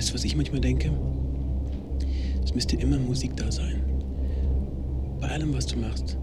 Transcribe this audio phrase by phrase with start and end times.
[0.00, 0.90] Weißt du, was ich manchmal denke?
[2.42, 3.82] Es müsste immer Musik da sein.
[5.20, 6.16] Bei allem, was du machst.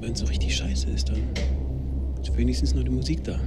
[0.00, 1.22] Wenn es so richtig scheiße ist, dann
[2.20, 3.38] ist wenigstens nur die Musik da.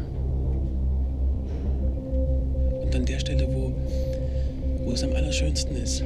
[2.81, 3.73] Und an der Stelle, wo,
[4.85, 6.01] wo es am allerschönsten ist,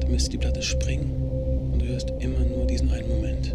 [0.00, 3.54] da müsste die Platte springen und du hörst immer nur diesen einen Moment.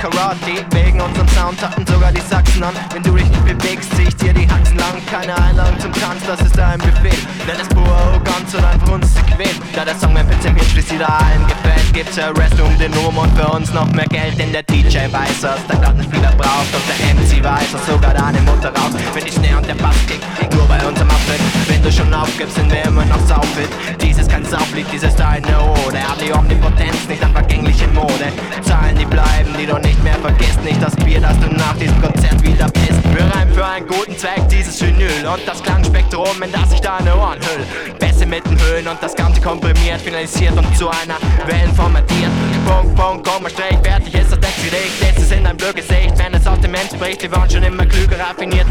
[0.00, 0.64] Karate.
[0.70, 2.74] Wegen unserem Sound hatten sogar die Sachsen an.
[2.94, 5.00] Wenn du dich bewegst, zieh ich dir die Haxen lang.
[5.10, 7.18] Keine Einladung zum Tanz, das ist ein Befehl.
[7.46, 9.56] Nenn es pure Arroganz oder einfach uns zu quälen.
[9.74, 10.26] Da der Song mein
[10.70, 14.06] schließt wieder allen gefällt, gibt's der Rest um den Ruhm und für uns noch mehr
[14.06, 14.38] Geld.
[14.38, 18.40] Denn der DJ weiß, was der Plattenspieler braucht und der MC weiß, was sogar deine
[18.42, 18.92] Mutter raus.
[19.14, 21.40] Wenn die Schnee und der Bass kickt, nur bei uns am Abtritt.
[21.66, 23.68] Wenn du schon aufgibst, sind wir immer noch saufit.
[24.00, 25.98] Dies ist kein Sauflied, dies ist eine Ode.
[26.02, 28.32] Hab die Omnipotenz, nicht an vergängliche Mode.
[28.62, 30.62] Zahlen, die bleiben, die du nicht mehr vergisst.
[30.64, 33.00] Nicht das Bier, das du nach diesem Konzert wieder pisst.
[33.14, 37.14] Wir reimen für einen guten Zweck dieses Vinyl und das Klangspektrum, in das ich deine
[37.16, 37.94] Ohren hüll.
[37.98, 42.30] Bässe mit den Höhen und das Ganze komprimiert, finalisiert und zu einer Wellen formatiert.
[42.66, 45.00] Punkt, Punkt, Komma, Strich, fertig ist das Text gelegt.
[45.00, 47.22] Letztes in dein Blödgesicht, wenn es aus dem Mensch spricht.
[47.22, 48.69] Wir waren schon immer klüger, raffinierter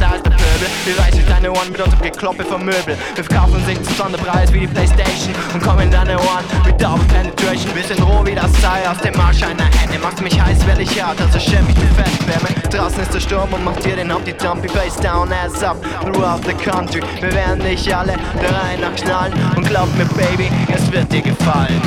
[1.60, 2.98] Ohren mit unserem Gekloppe vom Möbel.
[3.16, 6.82] Wir verkaufen uns nicht zum Sonderpreis wie die Playstation und kommen in deine Ohren mit
[6.82, 7.76] Double Penetration.
[7.76, 10.00] Wir sind roh wie das Seil aus dem Marsch einer Hände.
[10.00, 12.50] Macht mich heiß, weil ich hart, also schirm mich mit Festwärme.
[12.70, 15.78] Draußen ist der Sturm und macht dir den Haupt die Dumpy Face down, ass up
[16.02, 17.02] throughout the country.
[17.20, 21.22] Wir werden dich alle der Reihe nach knallen und glaub mir, Baby, es wird dir
[21.22, 21.82] gefallen.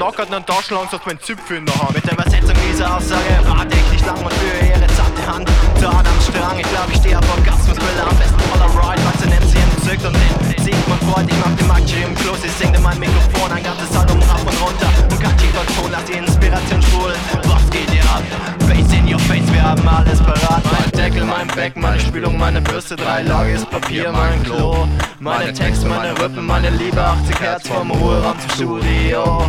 [0.00, 0.30] Bayernland.
[0.30, 2.96] Wenn's am Knockert einen Taschenlang sagt mein Zipfel in der Hand Mit der Übersetzung dieser
[2.96, 5.48] Aussage warte ich nicht lang und führe ihre zarte Hand.
[5.80, 9.28] Dort am Strang, ich glaub ich steh auf Orgasmus Brille am besten Polaroid, was sie
[9.28, 12.76] MC entzückt Und den sieht man vor, ich mach den Matchi im Klo Sie singt
[12.76, 14.90] in mein Mikrofon, ein ganzes Album rauf und runter.
[15.10, 18.24] Und kann tiefer Ton, lass die Inspiration spulen Was geht hier ab?
[18.68, 20.62] Face in your face, wir haben alles parat.
[20.64, 24.88] Mein Deckel, mein Beck, meine Spülung, meine Bürste Dreilagiges Papier, mein Klo.
[25.18, 29.44] Meine Texte, meine Rippen, meine Liebe 80 Hertz vom Ruheraum zum Studio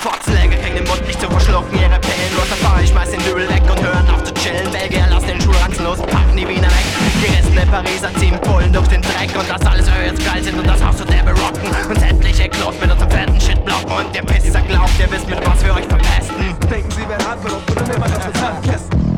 [0.00, 2.82] Fotzläger kriegen den Mund nicht zu verschlucken, ihre Pillen los erfahren.
[2.82, 4.70] Ich schmeiß den Dübel weg und hören auf zu chillen.
[4.72, 6.86] Belgier lassen den Schulranzen los, packen die Wiener weg.
[7.20, 10.58] Gerissene Pariser ziehen Pullen durch den Dreck und das alles weil wir jetzt geil sind
[10.58, 11.68] und das Haus so der berocken.
[11.86, 15.46] Und sämtliche Klos mit unserem fetten Shit blocken und der Pisser glaubt, ihr wisst mit
[15.46, 16.56] was wir euch verpesten.
[16.70, 19.09] Denken Sie, anverlobt oder nehmen wir das Handkästen?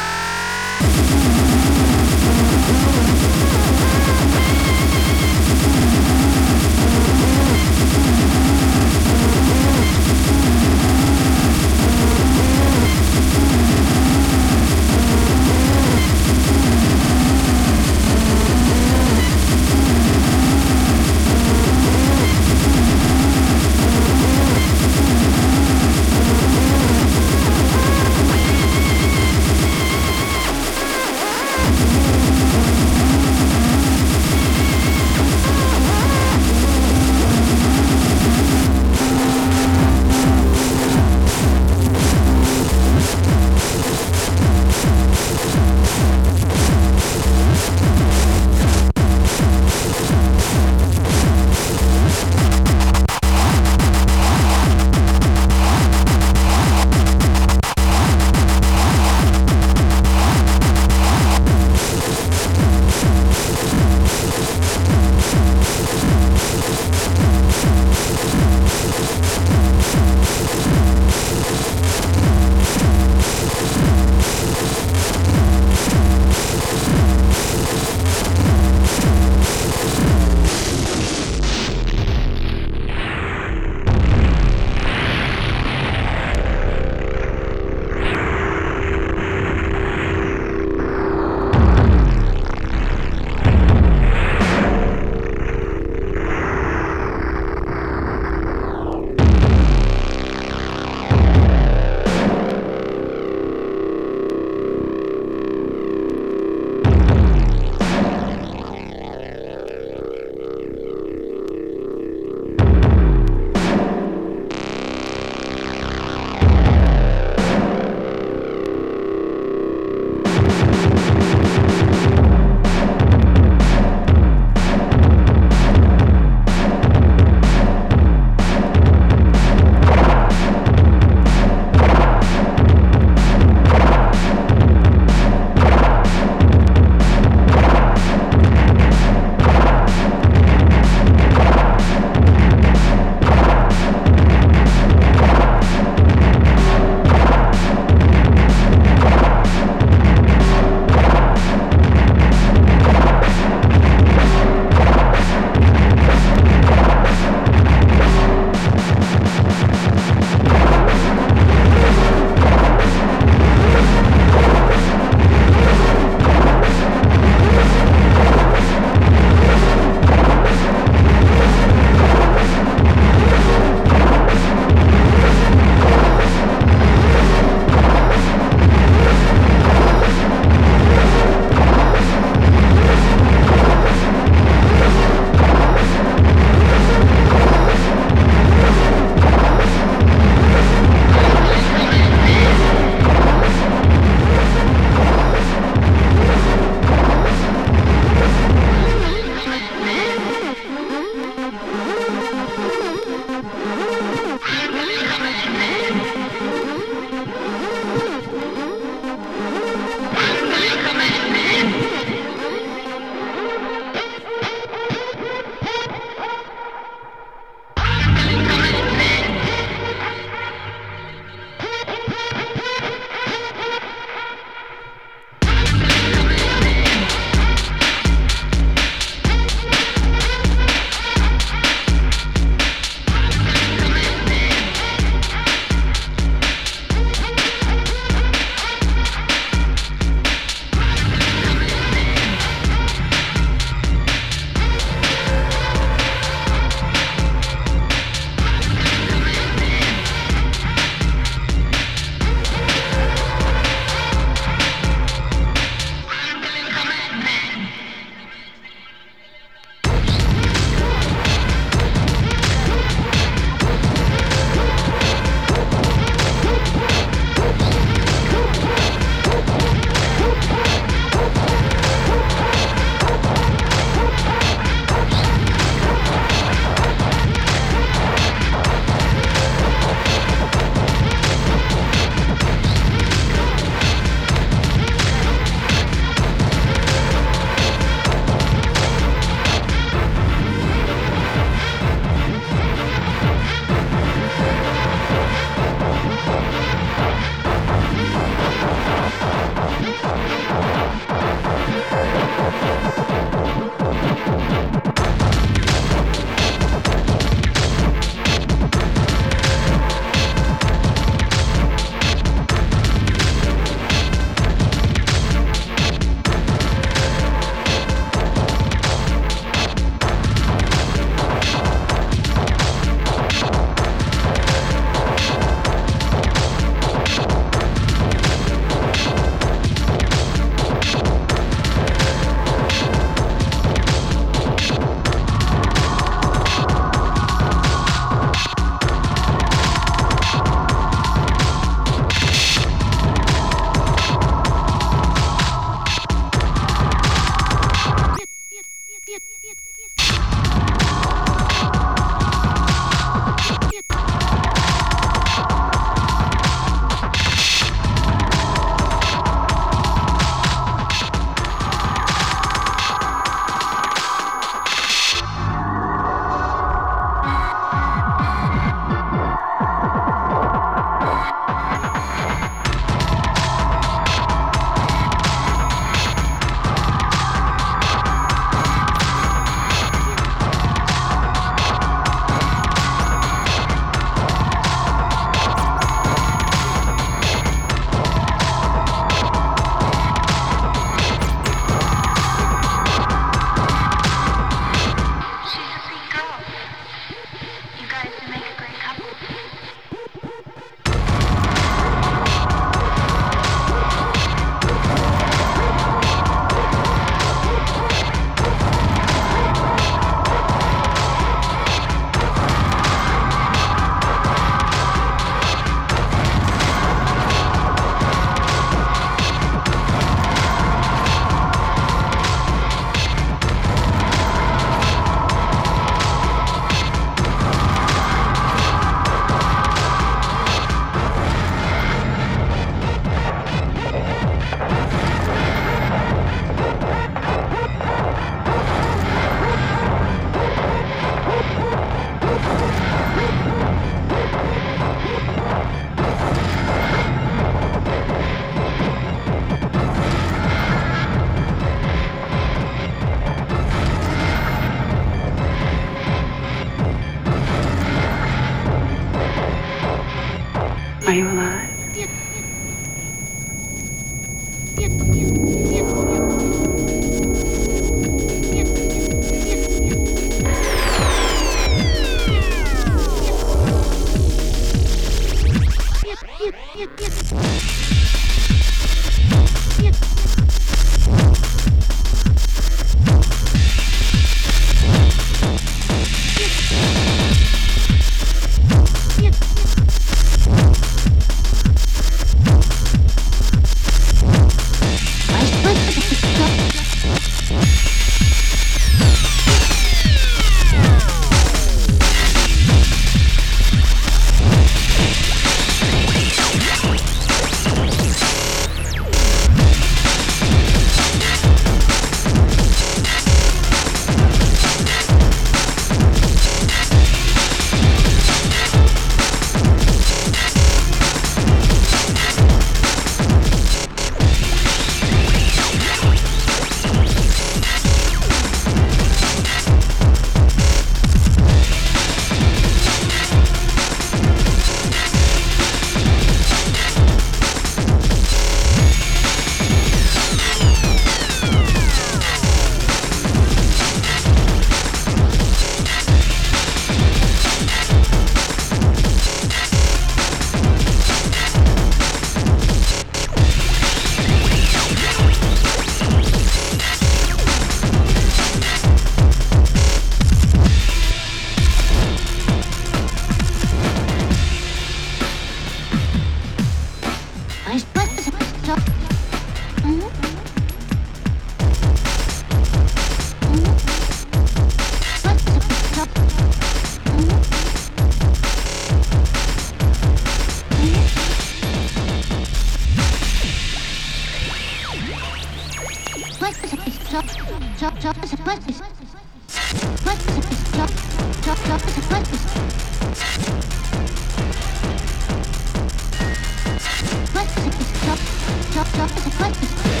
[599.59, 600.00] Yeah.